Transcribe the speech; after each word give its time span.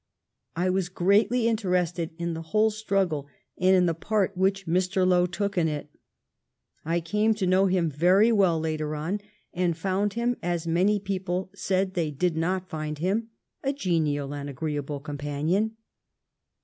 I 0.55 0.71
was 0.71 0.89
greatly 0.89 1.47
interested 1.47 2.09
in 2.17 2.33
the 2.33 2.41
whole 2.41 2.71
struggle, 2.71 3.27
and 3.55 3.75
in 3.75 3.85
the 3.85 3.93
part 3.93 4.35
which 4.35 4.65
Mr. 4.65 5.05
Lowe 5.07 5.27
took 5.27 5.59
in 5.59 5.67
it. 5.67 5.91
I 6.83 6.99
came 7.01 7.35
to 7.35 7.45
know 7.45 7.67
him 7.67 7.91
very 7.91 8.31
well 8.31 8.59
later 8.59 8.95
on, 8.95 9.21
and 9.53 9.77
found 9.77 10.13
him, 10.13 10.37
as 10.41 10.65
many 10.65 10.97
people 10.99 11.51
said 11.53 11.93
they 11.93 12.09
did 12.09 12.35
not 12.35 12.67
find 12.67 12.97
him, 12.97 13.29
a 13.61 13.73
genial 13.73 14.33
and 14.33 14.49
agreeable 14.49 14.99
companion. 15.01 15.77